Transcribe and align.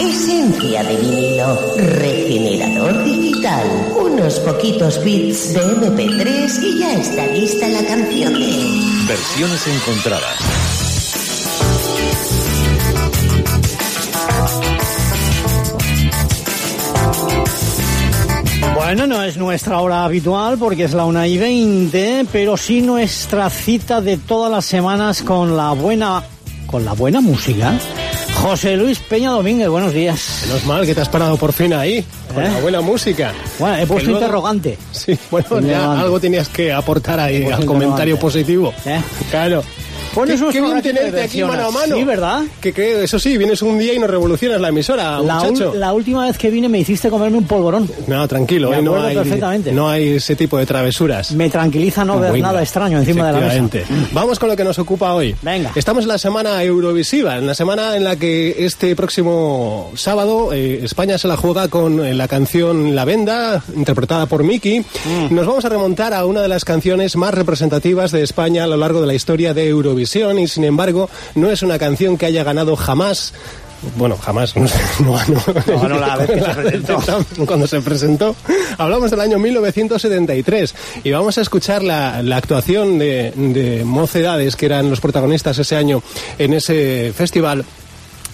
Esencia 0.00 0.82
de 0.82 0.96
vinilo, 0.96 1.58
regenerador 1.76 3.04
digital, 3.04 3.66
unos 3.96 4.40
poquitos 4.40 5.02
bits 5.04 5.54
de 5.54 5.60
MP3 5.60 6.62
y 6.62 6.78
ya 6.80 6.94
está 6.94 7.26
lista 7.28 7.68
la 7.68 7.84
canción 7.86 8.34
de... 8.34 9.06
Versiones 9.06 9.66
encontradas. 9.68 10.38
Bueno, 18.74 19.06
no 19.06 19.22
es 19.22 19.36
nuestra 19.36 19.78
hora 19.80 20.04
habitual 20.04 20.58
porque 20.58 20.84
es 20.84 20.92
la 20.92 21.04
una 21.04 21.28
y 21.28 21.38
20, 21.38 22.26
pero 22.32 22.56
sí 22.56 22.82
nuestra 22.82 23.48
cita 23.48 24.00
de 24.00 24.16
todas 24.16 24.50
las 24.50 24.64
semanas 24.64 25.22
con 25.22 25.56
la 25.56 25.70
buena, 25.72 26.24
con 26.66 26.84
la 26.84 26.92
buena 26.92 27.20
música. 27.20 27.78
José 28.42 28.76
Luis 28.76 28.98
Peña 28.98 29.30
Domínguez, 29.30 29.68
buenos 29.68 29.92
días. 29.94 30.42
Menos 30.46 30.64
mal 30.66 30.84
que 30.84 30.94
te 30.94 31.00
has 31.00 31.08
parado 31.08 31.36
por 31.36 31.52
fin 31.52 31.72
ahí, 31.72 32.04
con 32.34 32.42
¿Eh? 32.44 32.50
la 32.52 32.60
buena 32.60 32.80
música. 32.80 33.32
Bueno, 33.58 33.76
he 33.76 33.86
puesto 33.86 34.10
luego- 34.10 34.20
interrogante. 34.26 34.78
Sí, 34.90 35.16
bueno, 35.30 35.60
ya 35.60 36.00
algo 36.00 36.18
tenías 36.18 36.48
que 36.48 36.72
aportar 36.72 37.20
ahí 37.20 37.44
al 37.46 37.64
comentario 37.64 38.18
positivo. 38.18 38.74
¿Eh? 38.84 39.00
Claro. 39.30 39.62
Pones 40.14 40.40
qué, 40.40 40.48
qué 40.50 40.60
bien 40.60 40.82
tenerte 40.82 41.22
aquí 41.22 41.42
mano 41.42 41.68
a 41.68 41.70
mano. 41.70 41.96
Sí, 41.96 42.04
¿verdad? 42.04 42.42
Que, 42.60 42.72
que 42.72 43.04
eso 43.04 43.18
sí, 43.18 43.38
vienes 43.38 43.62
un 43.62 43.78
día 43.78 43.94
y 43.94 43.98
nos 43.98 44.10
revolucionas 44.10 44.60
la 44.60 44.68
emisora, 44.68 45.20
La, 45.20 45.36
muchacho. 45.36 45.72
la 45.74 45.92
última 45.92 46.26
vez 46.26 46.36
que 46.36 46.50
vine 46.50 46.68
me 46.68 46.78
hiciste 46.78 47.08
comerme 47.08 47.38
un 47.38 47.44
polvorón. 47.44 47.88
No, 48.06 48.26
tranquilo, 48.28 48.70
Me 48.70 48.82
no 48.82 49.02
hay, 49.02 49.16
perfectamente. 49.16 49.72
no 49.72 49.88
hay 49.88 50.08
ese 50.16 50.36
tipo 50.36 50.58
de 50.58 50.66
travesuras. 50.66 51.32
Me 51.32 51.48
tranquiliza 51.48 52.04
no 52.04 52.20
ver 52.20 52.38
nada 52.40 52.60
extraño 52.62 52.98
encima 52.98 53.32
de 53.32 53.40
la 53.40 53.40
mesa. 53.40 53.86
Vamos 54.12 54.38
con 54.38 54.48
lo 54.50 54.56
que 54.56 54.64
nos 54.64 54.78
ocupa 54.78 55.14
hoy. 55.14 55.34
Venga. 55.40 55.72
Estamos 55.74 56.02
en 56.02 56.08
la 56.08 56.18
semana 56.18 56.62
Eurovisiva, 56.62 57.38
en 57.38 57.46
la 57.46 57.54
semana 57.54 57.96
en 57.96 58.04
la 58.04 58.16
que 58.16 58.64
este 58.66 58.94
próximo 58.94 59.90
sábado 59.94 60.52
eh, 60.52 60.80
España 60.82 61.16
se 61.16 61.28
la 61.28 61.36
juega 61.36 61.68
con 61.68 62.04
eh, 62.04 62.12
la 62.14 62.28
canción 62.28 62.94
La 62.94 63.04
Venda, 63.04 63.62
interpretada 63.74 64.26
por 64.26 64.44
Miki. 64.44 64.80
Mm. 64.80 65.34
Nos 65.34 65.46
vamos 65.46 65.64
a 65.64 65.68
remontar 65.70 66.12
a 66.12 66.26
una 66.26 66.42
de 66.42 66.48
las 66.48 66.64
canciones 66.64 67.16
más 67.16 67.32
representativas 67.32 68.12
de 68.12 68.22
España 68.22 68.64
a 68.64 68.66
lo 68.66 68.76
largo 68.76 69.00
de 69.00 69.06
la 69.06 69.14
historia 69.14 69.54
de 69.54 69.68
Eurovisión 69.68 70.01
y 70.38 70.48
sin 70.48 70.64
embargo 70.64 71.08
no 71.34 71.50
es 71.50 71.62
una 71.62 71.78
canción 71.78 72.16
que 72.16 72.26
haya 72.26 72.44
ganado 72.44 72.76
jamás. 72.76 73.32
Bueno, 73.96 74.16
jamás. 74.16 74.54
No, 75.00 75.18
no, 75.26 75.42
no. 75.66 75.82
No, 75.82 75.88
no, 75.88 75.98
la 75.98 76.16
vez 76.16 76.30
que 76.30 76.40
se 76.40 76.54
presentó. 76.54 77.26
Cuando 77.46 77.66
se 77.66 77.80
presentó. 77.80 78.36
Hablamos 78.78 79.10
del 79.10 79.20
año 79.20 79.38
1973 79.38 80.74
y 81.04 81.10
vamos 81.10 81.38
a 81.38 81.40
escuchar 81.40 81.82
la, 81.82 82.22
la 82.22 82.36
actuación 82.36 82.98
de, 82.98 83.32
de 83.34 83.84
Mocedades, 83.84 84.56
que 84.56 84.66
eran 84.66 84.88
los 84.88 85.00
protagonistas 85.00 85.58
ese 85.58 85.76
año 85.76 86.02
en 86.38 86.54
ese 86.54 87.12
festival. 87.16 87.64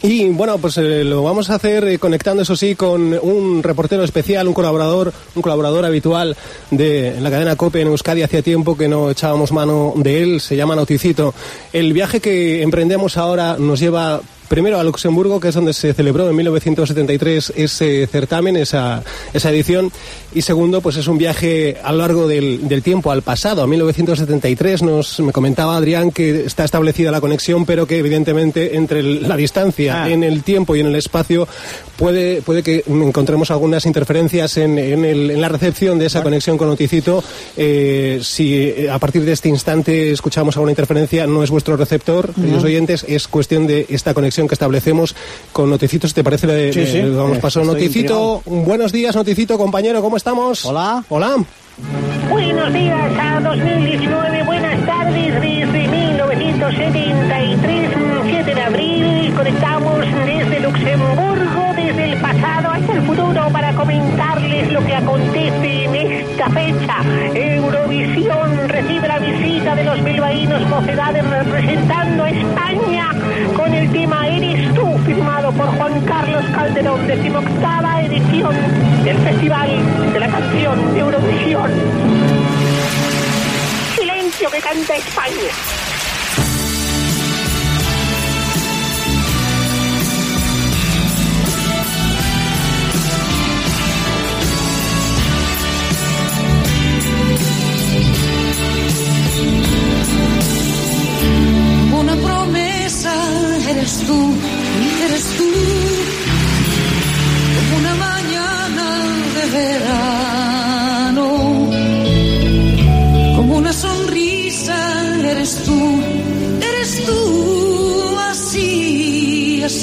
Y 0.03 0.29
bueno, 0.29 0.59
pues 0.59 0.79
eh, 0.79 1.03
lo 1.03 1.25
vamos 1.25 1.51
a 1.51 1.57
hacer 1.57 1.87
eh, 1.89 1.99
conectando, 1.99 2.43
eso 2.43 2.55
sí, 2.55 2.77
con 2.77 3.19
un 3.21 3.63
reportero 3.63 4.05
especial, 4.05 4.47
un 4.47 4.55
colaborador, 4.55 5.13
un 5.35 5.43
colaborador 5.43 5.85
habitual 5.85 6.37
de 6.71 7.21
la 7.21 7.31
cadena 7.31 7.57
COPE 7.57 7.81
en 7.81 7.89
Euskadi. 7.89 8.23
Hacía 8.23 8.43
tiempo 8.43 8.77
que 8.77 8.87
no 8.87 9.11
echábamos 9.11 9.51
mano 9.51 9.95
de 9.97 10.23
él, 10.23 10.41
se 10.41 10.55
llama 10.55 10.77
Noticito. 10.77 11.35
El 11.73 11.93
viaje 11.93 12.21
que 12.21 12.63
emprendemos 12.63 13.17
ahora 13.17 13.57
nos 13.59 13.81
lleva 13.81 14.21
primero 14.49 14.79
a 14.81 14.85
Luxemburgo, 14.85 15.41
que 15.41 15.49
es 15.49 15.55
donde 15.55 15.73
se 15.73 15.93
celebró 15.95 16.29
en 16.29 16.37
1973 16.37 17.53
ese 17.57 18.07
certamen, 18.07 18.57
esa, 18.57 19.03
esa 19.33 19.51
edición, 19.51 19.93
y 20.35 20.43
segundo, 20.43 20.81
pues 20.81 20.97
es 20.97 21.07
un 21.09 21.19
viaje 21.19 21.77
a 21.83 21.93
lo 21.93 21.99
largo 21.99 22.29
del, 22.29 22.69
del 22.69 22.83
tiempo, 22.83 23.11
al 23.11 23.23
pasado, 23.23 23.63
a 23.63 23.67
1973. 23.67 24.83
Nos 24.83 25.21
me 25.21 25.33
comentaba 25.33 25.77
Adrián 25.77 26.11
que 26.11 26.45
está 26.47 26.65
establecida 26.65 27.11
la 27.11 27.21
conexión, 27.21 27.65
pero 27.67 27.87
que 27.87 27.99
evidentemente 27.99 28.77
entre 28.77 29.03
la 29.03 29.37
distancia 29.37 30.05
Ah. 30.05 30.11
en 30.11 30.23
el 30.23 30.43
tiempo 30.43 30.77
y 30.77 30.81
en 30.81 30.87
el 30.87 30.95
espacio 30.97 31.49
puede, 31.97 32.43
puede 32.43 32.63
que 32.63 32.85
encontremos 32.87 33.51
algunas 33.51 33.87
interferencias 33.87 34.57
en, 34.59 34.79
en 34.79 35.05
el- 35.05 35.31
en 35.31 35.41
la 35.41 35.49
recepción 35.49 35.99
de 35.99 36.07
esa 36.07 36.23
conexión 36.23 36.57
con 36.59 36.69
Noticito. 36.69 37.25
Eh, 37.57 38.21
si 38.23 38.55
eh, 38.55 38.89
a 38.91 38.99
partir 38.99 39.25
de 39.25 39.33
este 39.33 39.49
instante 39.49 40.13
escuchamos 40.13 40.57
alguna 40.57 40.73
interferencia, 40.73 41.27
no 41.27 41.43
es 41.43 41.51
vuestro 41.51 41.77
receptor, 41.77 42.33
queridos 42.35 42.65
oyentes, 42.65 43.05
es 43.09 43.27
cuestión 43.29 43.67
de 43.67 43.87
esta 43.89 44.15
conexión 44.15 44.38
que 44.47 44.55
establecemos 44.55 45.17
con 45.53 45.69
Noticitos. 45.71 46.15
¿Te 46.15 46.23
parece? 46.23 46.47
Le, 46.47 46.73
Sí, 46.73 46.87
sí. 46.87 47.03
le 47.03 47.11
damos 47.11 47.39
paso. 47.39 47.61
estoy 47.63 47.75
Noticito, 47.75 48.43
buenos 48.45 48.93
días, 48.93 49.17
Noticito, 49.17 49.59
compañero, 49.59 50.01
¿cómo 50.03 50.17
estamos? 50.17 50.65
Hola. 50.65 51.03
Hola. 51.09 51.35
Buenos 52.31 52.73
días 52.73 53.13
a 53.19 53.41
2019, 53.41 54.45
buenas 54.45 54.87
tardes 54.87 55.35
desde 55.41 55.89
1973, 55.89 57.91
7 58.31 58.55
de 58.55 58.61
abril. 58.63 59.18
Conectamos 59.39 60.01
desde 60.27 60.59
Luxemburgo, 60.59 61.73
desde 61.77 62.13
el 62.13 62.21
pasado 62.21 62.71
hasta 62.73 62.93
el 62.93 63.03
futuro 63.03 63.49
para 63.53 63.73
comentarles 63.73 64.73
lo 64.73 64.85
que 64.85 64.97
acontece 64.97 65.85
en 65.85 65.95
esta 65.95 66.51
fecha. 66.51 66.97
Eurovisión 67.35 68.69
recibe 68.69 69.07
la 69.07 69.21
visita 69.21 69.77
de 69.77 69.85
los 69.85 70.03
bilbaínos 70.03 70.69
mocedades 70.69 71.25
representando 71.25 72.25
a 72.25 72.31
España 72.31 73.11
con 73.55 73.73
el 73.73 73.93
tema 73.93 74.27
Eres 74.27 74.75
tú, 74.75 74.99
firmado 75.07 75.53
por 75.53 75.69
Juan 75.69 76.01
Carlos 76.01 76.45
Calderón, 76.53 77.07
decimoctava 77.07 78.03
edición 78.03 78.57
del 79.05 79.19
Festival 79.19 79.71
de 80.13 80.19
la 80.19 80.27
Canción 80.27 80.97
Eurovisión. 80.97 81.71
Silencio 83.95 84.51
que 84.51 84.59
canta 84.59 84.97
España. 84.97 85.98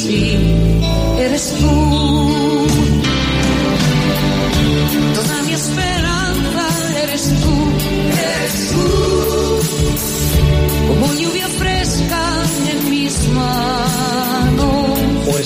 Eres 0.08 1.54
tú. 1.60 1.85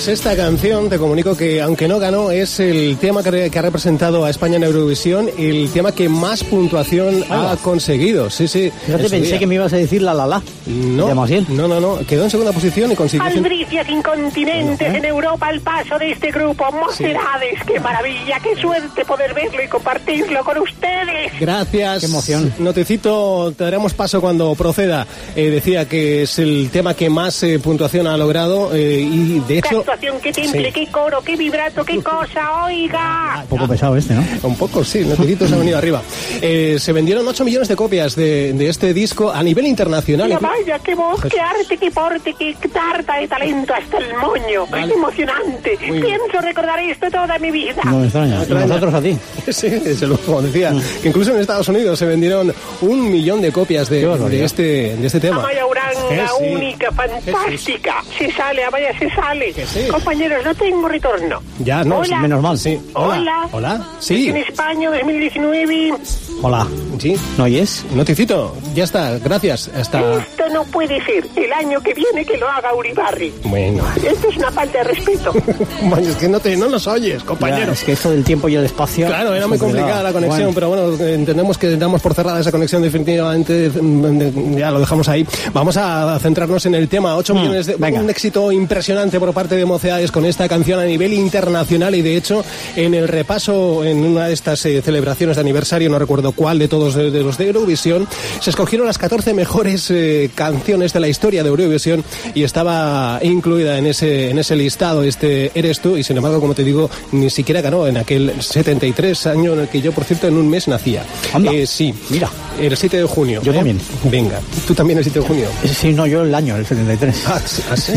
Pues 0.00 0.08
esta 0.08 0.34
canción, 0.34 0.88
te 0.88 0.96
comunico 0.96 1.36
que 1.36 1.60
aunque 1.60 1.86
no 1.86 1.98
ganó, 1.98 2.30
es 2.30 2.58
el 2.58 2.96
tema 2.96 3.22
que, 3.22 3.50
que 3.50 3.58
ha 3.58 3.60
representado 3.60 4.24
a 4.24 4.30
España 4.30 4.56
en 4.56 4.62
Eurovisión, 4.62 5.28
el 5.36 5.70
tema 5.74 5.92
que 5.92 6.08
más 6.08 6.42
puntuación 6.42 7.22
ha 7.28 7.54
conseguido. 7.62 8.30
Sí, 8.30 8.48
sí. 8.48 8.72
Fíjate, 8.86 9.10
pensé 9.10 9.32
día. 9.32 9.38
que 9.38 9.46
me 9.46 9.56
ibas 9.56 9.74
a 9.74 9.76
decir 9.76 10.00
la 10.00 10.14
la 10.14 10.26
la. 10.26 10.42
No, 10.66 11.26
De 11.26 11.44
no, 11.50 11.68
no, 11.68 11.80
no. 11.80 11.98
Quedó 12.06 12.24
en 12.24 12.30
segunda 12.30 12.50
posición 12.52 12.90
y 12.90 12.96
consiguió... 12.96 13.26
Albricias 13.26 13.86
incontinentes 13.90 14.94
en 14.94 15.04
Europa 15.04 15.48
al 15.48 15.60
paso 15.60 15.98
de 15.98 16.12
este 16.12 16.30
grupo. 16.30 16.72
Mocedades, 16.72 17.62
qué 17.66 17.78
maravilla, 17.78 18.40
qué 18.42 18.56
suerte 18.56 19.04
poder 19.04 19.34
verlo 19.34 19.62
y 19.62 19.68
compartirlo 19.68 20.42
con 20.42 20.60
ustedes. 20.60 21.38
Gracias. 21.38 22.00
Qué 22.00 22.06
emoción. 22.06 22.54
Notecito, 22.58 23.52
te 23.52 23.64
daremos 23.64 23.92
paso 23.92 24.22
cuando 24.22 24.54
proceda. 24.54 25.06
Eh, 25.36 25.50
decía 25.50 25.86
que 25.86 26.22
es 26.22 26.38
el 26.38 26.70
tema 26.72 26.94
que 26.94 27.10
más 27.10 27.42
eh, 27.42 27.58
puntuación 27.58 28.06
ha 28.06 28.16
logrado 28.16 28.74
eh, 28.74 29.00
y 29.02 29.40
de 29.40 29.58
hecho... 29.58 29.84
actuación, 29.90 30.20
qué 30.20 30.32
timbre, 30.32 30.66
Sí. 30.66 30.72
qué 30.72 30.86
coro, 30.92 31.20
qué 31.22 31.36
vibrato, 31.36 31.84
qué 31.84 32.02
cosa, 32.02 32.64
oiga. 32.64 33.40
Un 33.42 33.48
poco 33.58 33.68
pesado 33.68 33.96
este, 33.96 34.14
¿no? 34.14 34.24
Un 34.42 34.56
poco, 34.56 34.84
sí, 34.84 35.00
Notecito 35.04 35.46
se 35.48 35.54
ha 35.54 35.58
venido 35.58 35.78
arriba. 35.78 36.02
Eh, 36.40 36.76
se 36.78 36.92
vendieron 36.92 37.26
8 37.26 37.44
millones 37.44 37.68
de 37.68 37.76
copias 37.76 38.14
de, 38.16 38.52
de 38.52 38.68
este 38.68 38.94
disco 38.94 39.30
a 39.30 39.42
nivel 39.42 39.66
internacional. 39.66 40.28
Mira, 40.28 40.38
vaya, 40.40 40.78
qué 40.78 40.94
voz, 40.94 41.20
qué 41.22 41.40
arte, 41.40 41.76
qué 41.76 41.90
porte, 41.90 42.34
qué 42.38 42.54
tarta 42.72 43.16
de 43.16 43.26
talento 43.28 43.74
hasta 43.74 43.98
el 43.98 44.14
moño. 44.16 44.66
Vale. 44.70 44.86
Es 44.86 44.92
emocionante. 44.92 45.78
Muy 45.86 46.00
bien. 46.00 46.18
Pienso 46.20 46.40
recordar 46.40 46.78
esto 46.80 47.10
toda 47.10 47.38
mi 47.38 47.50
vida. 47.50 47.82
No 47.84 47.98
me 47.98 48.04
extraña. 48.04 48.36
Y 48.36 48.40
extraña. 48.40 48.66
nosotros 48.66 48.94
a 48.94 49.00
ti. 49.02 49.18
Sí, 49.50 49.68
desde 49.68 50.06
luego, 50.06 50.22
como 50.24 50.42
decía, 50.42 50.72
que 51.02 51.08
incluso 51.08 51.34
en 51.34 51.40
Estados 51.40 51.68
Unidos 51.68 51.98
se 51.98 52.06
vendieron 52.06 52.54
un 52.82 53.10
millón 53.10 53.42
de 53.42 53.50
copias 53.52 53.88
de, 53.90 54.06
de 54.06 54.44
este, 54.44 54.96
de 54.96 55.06
este 55.06 55.18
tema. 55.20 55.38
Amaya 55.38 55.66
Uranga, 55.66 56.08
Que 56.08 56.26
sí. 56.38 56.54
única, 56.54 56.90
fantástica. 56.92 58.04
Se 58.16 58.30
sale, 58.32 58.64
Amaya, 58.64 58.96
se 58.98 59.10
sale. 59.10 59.52
Sí. 59.80 59.88
Compañeros, 59.88 60.44
no 60.44 60.54
tengo 60.54 60.88
retorno. 60.88 61.42
Ya, 61.60 61.84
no, 61.84 61.98
Hola. 61.98 62.20
Menos 62.20 62.42
mal. 62.42 62.58
Sí. 62.58 62.80
Hola. 62.94 63.48
Hola. 63.52 63.86
Sí. 63.98 64.28
En 64.28 64.36
España 64.36 64.90
2019. 64.90 65.94
Hola. 66.42 66.66
Sí. 67.00 67.16
¿No 67.38 67.44
oyes? 67.44 67.84
Noticito, 67.94 68.54
ya 68.74 68.84
está, 68.84 69.18
gracias. 69.18 69.70
Hasta. 69.74 70.00
Esto 70.18 70.44
no 70.52 70.64
puede 70.64 71.02
ser. 71.04 71.26
El 71.36 71.52
año 71.52 71.80
que 71.80 71.94
viene 71.94 72.24
que 72.24 72.36
lo 72.36 72.48
haga 72.48 72.74
Uribarri. 72.74 73.32
Bueno. 73.44 73.82
Esto 73.96 74.28
es 74.28 74.36
una 74.36 74.50
falta 74.50 74.78
de 74.78 74.84
respeto. 74.84 75.32
Bueno, 75.82 76.08
es 76.08 76.16
que 76.16 76.28
no, 76.28 76.38
te, 76.40 76.56
no 76.56 76.68
nos 76.68 76.86
oyes, 76.86 77.20
Ya, 77.20 77.26
compañero. 77.26 77.72
es 77.72 77.82
que 77.82 77.92
esto 77.92 78.10
del 78.10 78.22
tiempo 78.22 78.48
y 78.48 78.54
el 78.54 78.64
espacio... 78.64 79.06
Claro, 79.06 79.32
era 79.34 79.44
es 79.44 79.48
muy 79.48 79.58
complicada 79.58 80.02
la 80.02 80.12
conexión, 80.12 80.52
pero 80.54 80.68
bueno, 80.68 80.94
entendemos 81.04 81.56
que 81.58 81.76
damos 81.76 82.00
por 82.02 82.14
cerrada 82.14 82.38
esa 82.40 82.50
conexión 82.52 82.82
definitivamente, 82.82 83.70
mm, 83.70 84.56
ya 84.56 84.70
lo 84.70 84.78
dejamos 84.80 85.08
ahí. 85.08 85.26
Vamos 85.52 85.76
a 85.76 86.18
centrarnos 86.20 86.66
en 86.66 86.74
el 86.74 86.88
tema. 86.88 87.16
8 87.16 87.34
millones 87.34 87.66
de... 87.66 87.76
Mm, 87.76 87.80
venga. 87.80 88.00
Un 88.00 88.10
éxito 88.10 88.52
impresionante 88.52 89.18
por 89.18 89.32
parte 89.32 89.56
de 89.56 89.64
Mocedades 89.64 90.10
con 90.12 90.24
esta 90.26 90.48
canción 90.48 90.78
a 90.80 90.84
nivel 90.84 91.12
internacional 91.14 91.94
y 91.94 92.02
de 92.02 92.16
hecho 92.16 92.44
en 92.76 92.94
el 92.94 93.08
repaso, 93.08 93.84
en 93.84 94.04
una 94.04 94.26
de 94.28 94.34
estas 94.34 94.64
eh, 94.66 94.82
celebraciones 94.82 95.36
de 95.36 95.40
aniversario, 95.40 95.88
no 95.90 95.98
recuerdo 95.98 96.32
cuál 96.32 96.58
de 96.58 96.68
todos 96.68 96.89
de, 96.94 97.10
de 97.10 97.22
los 97.22 97.38
de 97.38 97.46
Eurovisión, 97.46 98.06
se 98.40 98.50
escogieron 98.50 98.86
las 98.86 98.98
14 98.98 99.34
mejores 99.34 99.90
eh, 99.90 100.30
canciones 100.34 100.92
de 100.92 101.00
la 101.00 101.08
historia 101.08 101.42
de 101.42 101.48
Eurovisión 101.48 102.04
y 102.34 102.42
estaba 102.44 103.18
incluida 103.22 103.78
en 103.78 103.86
ese, 103.86 104.30
en 104.30 104.38
ese 104.38 104.56
listado 104.56 105.02
este 105.02 105.50
Eres 105.54 105.80
tú 105.80 105.96
y 105.96 106.02
sin 106.02 106.16
embargo, 106.16 106.40
como 106.40 106.54
te 106.54 106.64
digo, 106.64 106.90
ni 107.12 107.30
siquiera 107.30 107.60
ganó 107.60 107.86
en 107.86 107.96
aquel 107.96 108.32
73 108.40 109.26
año 109.26 109.52
en 109.54 109.60
el 109.60 109.68
que 109.68 109.80
yo, 109.80 109.92
por 109.92 110.04
cierto, 110.04 110.26
en 110.28 110.36
un 110.36 110.48
mes 110.48 110.68
nacía. 110.68 111.04
Eh, 111.50 111.66
sí, 111.66 111.94
Mira. 112.10 112.30
el 112.58 112.76
7 112.76 112.98
de 112.98 113.04
junio. 113.04 113.40
Yo 113.42 113.52
¿eh? 113.52 113.56
también. 113.56 113.80
Venga, 114.04 114.40
tú 114.66 114.74
también 114.74 114.98
el 114.98 115.04
7 115.04 115.20
de 115.20 115.26
junio. 115.26 115.48
Sí, 115.64 115.92
no, 115.92 116.06
yo 116.06 116.22
el 116.22 116.34
año, 116.34 116.56
el 116.56 116.66
73. 116.66 117.24
Ah, 117.26 117.40
¿sí? 117.44 117.62
¿Ah, 117.70 117.76
sí? 117.76 117.92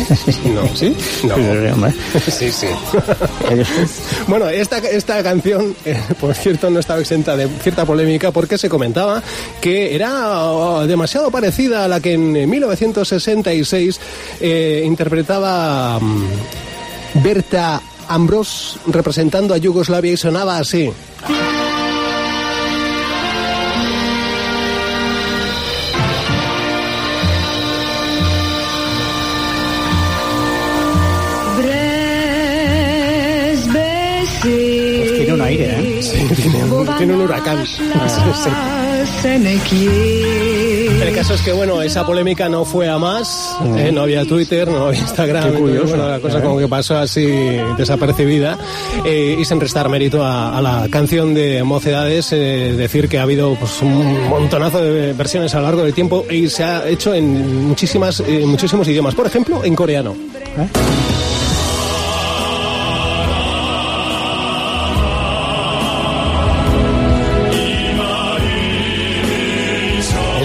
No, 0.50 0.76
¿sí? 0.76 0.96
No. 1.24 1.36
Sí. 2.30 2.52
Sí. 2.52 2.68
Bueno, 4.28 4.48
esta, 4.50 4.78
esta 4.78 5.22
canción, 5.22 5.76
eh, 5.86 6.00
por 6.20 6.34
cierto, 6.34 6.70
no 6.70 6.80
estaba 6.80 7.00
exenta 7.02 7.36
de 7.36 7.48
cierta 7.62 7.86
polémica 7.86 8.32
porque 8.32 8.58
se 8.58 8.70
comentaba 8.84 9.24
que 9.62 9.96
era 9.96 10.44
oh, 10.52 10.86
demasiado 10.86 11.32
parecida 11.32 11.86
a 11.86 11.88
la 11.88 12.02
que 12.02 12.14
en 12.14 12.50
1966 12.50 14.00
eh, 14.42 14.84
interpretaba 14.86 16.00
mm, 16.02 17.24
Berta 17.24 17.82
Ambros 18.10 18.78
representando 18.88 19.54
a 19.54 19.58
Yugoslavia 19.58 20.12
y 20.12 20.18
sonaba 20.18 20.58
así. 20.58 20.92
Tiene 36.98 37.14
un, 37.14 37.22
huracán. 37.22 37.64
El 41.04 41.14
caso 41.14 41.34
es 41.34 41.42
que, 41.42 41.52
bueno, 41.52 41.82
esa 41.82 42.06
polémica 42.06 42.48
no 42.48 42.64
fue 42.66 42.88
a 42.88 42.98
más, 42.98 43.58
¿eh? 43.78 43.92
no 43.92 44.02
había 44.02 44.26
Twitter, 44.26 44.68
no 44.68 44.86
había 44.86 45.00
Instagram, 45.00 45.52
Qué 45.52 45.58
curioso, 45.58 45.88
bueno, 45.90 46.08
la 46.10 46.20
cosa 46.20 46.40
¿eh? 46.40 46.42
como 46.42 46.58
que 46.58 46.68
pasó 46.68 46.98
así 46.98 47.26
desapercibida 47.78 48.58
eh, 49.06 49.38
y 49.40 49.46
sin 49.46 49.60
restar 49.60 49.90
mérito 49.90 50.24
a, 50.24 50.58
a 50.58 50.62
la 50.62 50.88
canción 50.90 51.34
de 51.34 51.64
Mocedades, 51.64 52.32
eh, 52.32 52.74
decir 52.78 53.10
que 53.10 53.20
ha 53.20 53.24
habido 53.24 53.56
pues, 53.56 53.82
un 53.82 54.30
montonazo 54.30 54.82
de 54.82 55.14
versiones 55.14 55.54
a 55.56 55.58
lo 55.60 55.64
largo 55.64 55.84
del 55.84 55.94
tiempo 55.94 56.26
y 56.30 56.50
se 56.50 56.64
ha 56.64 56.88
hecho 56.88 57.14
en 57.14 57.68
muchísimas, 57.68 58.22
eh, 58.22 58.44
muchísimos 58.46 58.88
idiomas, 58.88 59.16
por 59.16 59.28
ejemplo, 59.28 59.64
en 59.64 59.76
coreano. 59.76 60.16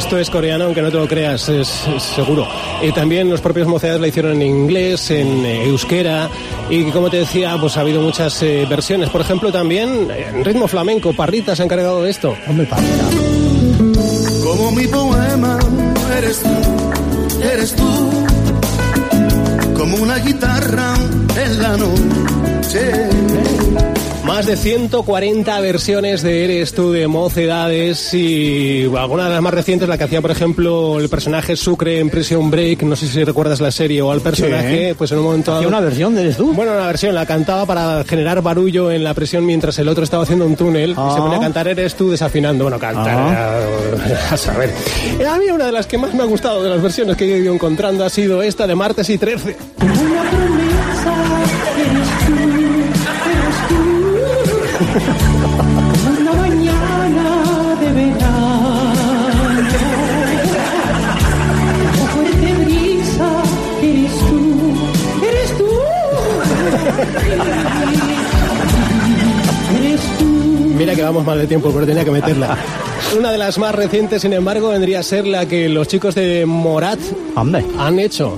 Esto 0.08 0.19
es 0.19 0.31
coreano, 0.31 0.64
aunque 0.64 0.81
no 0.81 0.90
te 0.90 0.96
lo 0.96 1.06
creas, 1.06 1.50
es, 1.50 1.87
es 1.94 2.02
seguro. 2.02 2.49
Y 2.81 2.90
también 2.93 3.28
los 3.28 3.43
propios 3.43 3.69
mocedades 3.69 4.00
la 4.00 4.08
hicieron 4.08 4.40
en 4.40 4.43
inglés, 4.43 5.10
en 5.10 5.44
eh, 5.44 5.66
euskera, 5.66 6.31
y 6.70 6.84
como 6.93 7.10
te 7.10 7.19
decía, 7.19 7.58
pues 7.60 7.76
ha 7.76 7.82
habido 7.82 8.00
muchas 8.00 8.43
eh, 8.43 8.66
versiones. 8.66 9.10
Por 9.10 9.20
ejemplo, 9.20 9.52
también 9.52 10.08
en 10.10 10.46
ritmo 10.46 10.66
flamenco, 10.66 11.12
Parrita 11.12 11.55
se 11.55 11.60
ha 11.60 11.66
encargado 11.66 12.02
de 12.02 12.10
esto. 12.10 12.34
Hombre, 12.49 12.64
parrita. 12.64 13.05
Como 14.43 14.70
mi 14.70 14.87
poema, 14.87 15.58
eres 16.16 16.43
tú, 16.43 17.43
eres 17.43 17.76
tú. 17.76 18.11
Como 19.76 19.99
una 19.99 20.16
guitarra 20.20 20.94
en 21.37 21.62
la 21.62 21.76
noche. 21.76 23.27
Más 24.38 24.46
de 24.46 24.56
140 24.56 25.61
versiones 25.61 26.23
de 26.23 26.44
Eres 26.44 26.73
tú 26.73 26.93
de 26.93 27.08
Mocedades 27.08 28.14
y 28.14 28.85
alguna 28.96 29.25
de 29.25 29.31
las 29.31 29.43
más 29.43 29.52
recientes, 29.52 29.88
la 29.88 29.99
que 29.99 30.05
hacía, 30.05 30.23
por 30.23 30.31
ejemplo, 30.31 31.00
el 31.00 31.08
personaje 31.08 31.56
Sucre 31.56 31.99
en 31.99 32.08
Prison 32.08 32.49
Break, 32.49 32.82
no 32.85 32.94
sé 32.94 33.08
si 33.08 33.25
recuerdas 33.25 33.61
la 33.61 33.73
serie 33.73 34.00
o 34.00 34.12
al 34.12 34.20
personaje, 34.20 34.90
Sí. 34.90 34.94
pues 34.96 35.11
en 35.11 35.19
un 35.19 35.25
momento 35.25 35.50
¿Hacía 35.56 35.67
dado... 35.67 35.76
una 35.79 35.85
versión 35.85 36.14
de 36.14 36.20
Eres 36.20 36.37
tú? 36.37 36.52
Bueno, 36.55 36.73
la 36.76 36.87
versión 36.87 37.17
la 37.17 37.26
cantaba 37.26 37.67
para 37.67 38.05
generar 38.05 38.40
barullo 38.40 38.93
en 38.93 39.02
la 39.02 39.12
presión 39.12 39.44
mientras 39.44 39.76
el 39.81 39.88
otro 39.88 40.05
estaba 40.05 40.23
haciendo 40.23 40.46
un 40.46 40.55
túnel 40.55 40.90
y 40.90 40.94
Ah. 40.96 41.12
se 41.17 41.20
ponía 41.20 41.38
a 41.38 41.40
cantar 41.40 41.67
Eres 41.67 41.96
tú 41.96 42.08
desafinando. 42.12 42.62
Bueno, 42.62 42.79
cantar, 42.79 43.17
Ah. 43.19 43.58
a 44.35 44.37
saber. 44.37 44.70
A 45.29 45.37
mí 45.37 45.46
una 45.50 45.67
de 45.67 45.73
las 45.73 45.88
que 45.88 45.99
más 45.99 46.14
me 46.14 46.23
ha 46.23 46.26
gustado 46.26 46.62
de 46.62 46.70
las 46.70 46.81
versiones 46.81 47.17
que 47.17 47.25
he 47.25 47.38
ido 47.38 47.52
encontrando 47.52 48.05
ha 48.05 48.08
sido 48.11 48.40
esta 48.40 48.69
de 48.69 48.76
Martes 48.76 49.11
y 49.11 49.19
13. 49.19 49.56
Una 52.40 52.57
mañana 56.37 57.76
de 57.81 57.93
verano, 57.93 58.94
fuerte 62.12 62.55
brisa, 62.64 63.43
eres 63.82 64.19
tú, 64.19 64.75
eres 65.26 65.58
tú, 65.58 65.70
eres 69.79 70.00
tú. 70.19 70.25
Mira 70.79 70.94
que 70.94 71.02
vamos 71.02 71.25
mal 71.25 71.38
de 71.38 71.46
tiempo, 71.46 71.70
pero 71.73 71.87
tenía 71.87 72.05
que 72.05 72.11
meterla. 72.11 72.56
Una 73.17 73.32
de 73.32 73.38
las 73.38 73.58
más 73.58 73.75
recientes, 73.75 74.23
sin 74.23 74.32
embargo, 74.32 74.69
vendría 74.69 75.00
a 75.00 75.02
ser 75.02 75.26
la 75.26 75.46
que 75.46 75.69
los 75.69 75.88
chicos 75.88 76.14
de 76.14 76.44
Morat 76.46 76.99
Hombre. 77.35 77.64
han 77.79 77.99
hecho. 77.99 78.37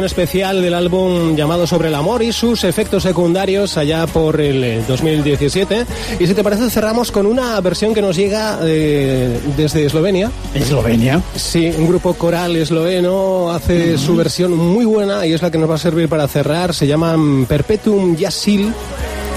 Edición 0.00 0.04
especial 0.04 0.62
del 0.62 0.74
álbum 0.74 1.36
llamado 1.36 1.66
Sobre 1.66 1.88
el 1.88 1.94
amor 1.94 2.22
y 2.22 2.32
sus 2.32 2.64
efectos 2.64 3.02
secundarios 3.02 3.76
allá 3.76 4.06
por 4.06 4.40
el 4.40 4.64
eh, 4.64 4.82
2017. 4.86 5.86
Y 6.18 6.26
si 6.26 6.34
te 6.34 6.42
parece, 6.42 6.70
cerramos 6.70 7.12
con 7.12 7.26
una 7.26 7.60
versión 7.60 7.92
que 7.92 8.00
nos 8.00 8.16
llega 8.16 8.58
eh, 8.62 9.38
desde 9.56 9.84
Eslovenia. 9.84 10.30
Eslovenia. 10.54 11.20
Sí, 11.34 11.70
un 11.76 11.86
grupo 11.86 12.14
coral 12.14 12.56
esloveno 12.56 13.50
hace 13.50 13.98
su 13.98 14.16
versión 14.16 14.56
muy 14.56 14.84
buena 14.84 15.26
y 15.26 15.32
es 15.32 15.42
la 15.42 15.50
que 15.50 15.58
nos 15.58 15.68
va 15.68 15.74
a 15.74 15.78
servir 15.78 16.08
para 16.08 16.26
cerrar. 16.28 16.74
Se 16.74 16.86
llaman 16.86 17.46
Perpetuum 17.46 18.16
Yasil 18.16 18.72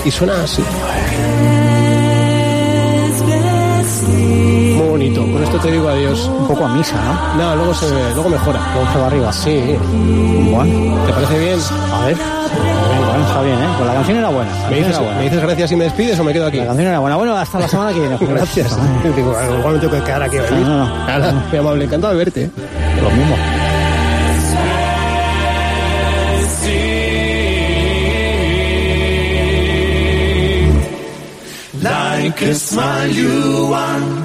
y 0.05 0.11
suena 0.11 0.43
así. 0.43 0.61
Te 5.63 5.71
digo 5.71 5.87
adiós. 5.89 6.19
Un 6.25 6.47
poco 6.47 6.65
a 6.65 6.67
misa, 6.69 6.95
¿no? 7.01 7.41
No, 7.41 7.55
luego, 7.55 7.73
se, 7.73 7.89
luego 8.13 8.29
mejora. 8.29 8.59
Luego 8.73 8.91
se 8.91 8.99
va 8.99 9.07
arriba. 9.07 9.33
Sí. 9.33 9.77
Bueno, 10.51 11.05
¿Te 11.05 11.13
parece 11.13 11.39
bien? 11.39 11.59
a 11.91 12.05
ver. 12.05 12.17
Bueno, 12.17 13.25
está 13.27 13.41
bien, 13.41 13.55
¿eh? 13.55 13.67
Pues 13.77 13.87
la 13.87 13.93
canción 13.93 14.17
era 14.17 14.29
buena. 14.29 14.51
¿Me 14.69 14.75
dices, 14.75 14.89
era 14.91 14.99
buena. 14.99 15.17
¿Me 15.17 15.23
dices 15.23 15.41
gracias 15.41 15.71
y 15.71 15.75
me 15.77 15.83
despides 15.85 16.19
o 16.19 16.23
me 16.23 16.33
quedo 16.33 16.47
aquí? 16.47 16.57
La 16.57 16.65
canción 16.67 16.87
era 16.87 16.99
buena. 16.99 17.15
Bueno, 17.15 17.35
hasta 17.37 17.59
la 17.59 17.67
semana 17.67 17.93
que 17.93 17.99
viene. 18.01 18.17
Gracias. 18.19 18.77
Digo, 19.15 19.35
igual 19.59 19.73
me 19.75 19.79
tengo 19.79 19.93
que 19.93 20.03
quedar 20.03 20.23
aquí 20.23 20.37
a 20.37 20.41
venir. 20.43 20.67
No, 20.67 20.77
no, 20.77 21.31
no. 21.31 21.59
Amable, 21.59 21.85
encantado 21.85 22.13
de 22.13 22.19
verte. 22.19 22.51
Lo 23.01 23.09
mismo. 23.09 23.35
Like 31.81 32.41
a 32.41 32.53
smile 32.55 33.11
you 33.11 33.67
want, 33.69 34.22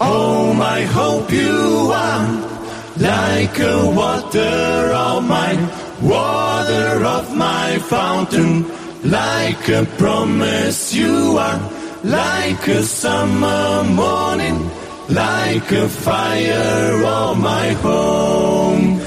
oh 0.00 0.54
my 0.54 0.82
hope 0.82 1.30
you 1.32 1.90
are 1.92 2.58
Like 2.98 3.60
a 3.60 3.86
water 3.94 4.90
of 4.92 5.22
mine, 5.22 5.70
water 6.02 7.04
of 7.04 7.36
my 7.36 7.78
fountain. 7.78 8.66
Like 9.04 9.68
a 9.68 9.84
promise 9.96 10.92
you 10.92 11.38
are, 11.38 11.60
like 12.02 12.66
a 12.66 12.82
summer 12.82 13.84
morning. 13.84 14.68
Like 15.08 15.70
a 15.70 15.88
fire 15.88 17.04
of 17.04 17.38
my 17.38 17.68
home. 17.84 19.00